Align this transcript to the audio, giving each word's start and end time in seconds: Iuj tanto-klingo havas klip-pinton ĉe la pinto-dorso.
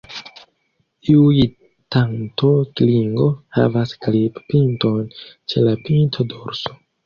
Iuj 1.15 1.41
tanto-klingo 1.97 3.29
havas 3.61 3.95
klip-pinton 4.07 5.07
ĉe 5.33 5.69
la 5.71 5.79
pinto-dorso. 5.87 6.79